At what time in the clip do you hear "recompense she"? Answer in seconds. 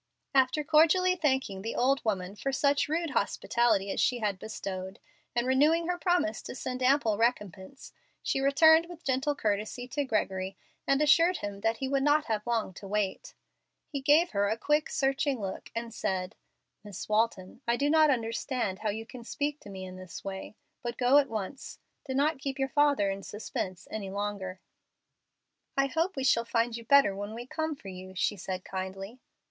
7.19-8.41